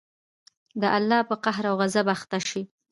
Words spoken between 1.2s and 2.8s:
په قهر او غصب اخته شئ.